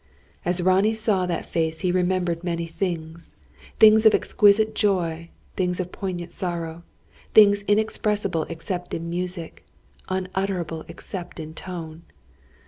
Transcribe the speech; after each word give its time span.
As 0.43 0.63
Ronnie 0.63 0.95
saw 0.95 1.27
that 1.27 1.45
face 1.45 1.81
he 1.81 1.91
remembered 1.91 2.43
many 2.43 2.65
things 2.65 3.35
things 3.77 4.03
of 4.03 4.15
exquisite 4.15 4.73
joy, 4.73 5.29
things 5.55 5.79
of 5.79 5.91
poignant 5.91 6.31
sorrow; 6.31 6.81
things 7.35 7.61
inexpressible 7.67 8.47
except 8.49 8.95
in 8.95 9.11
music, 9.11 9.63
unutterable 10.09 10.85
except 10.87 11.39
in 11.39 11.53
tone. 11.53 12.01